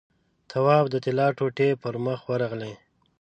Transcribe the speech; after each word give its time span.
تواب 0.49 0.85
د 0.89 0.95
طلا 1.05 1.27
ټوټې 1.37 1.69
پر 1.81 1.93
مخ 2.05 2.19
ورغلې. 2.31 2.73